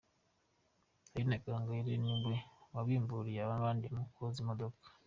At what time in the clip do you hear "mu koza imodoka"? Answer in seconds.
3.95-4.85